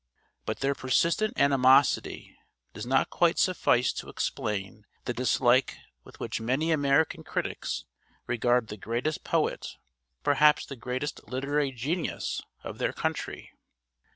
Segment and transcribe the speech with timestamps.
[0.47, 2.35] But their persistent animosity
[2.73, 7.85] does not quite suffice to explain the dislike with which many American critics
[8.25, 9.75] regard the greatest poet,
[10.23, 13.51] perhaps the greatest literary genius, of their country.